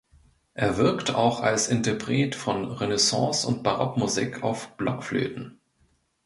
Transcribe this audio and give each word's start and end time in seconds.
Er 0.55 0.77
wirkt 0.77 1.13
auch 1.13 1.41
als 1.41 1.67
Interpret 1.67 2.33
von 2.33 2.65
Renaissance- 2.71 3.45
und 3.47 3.61
Barockmusik 3.61 4.41
auf 4.41 4.75
Blockflöten. 4.75 5.59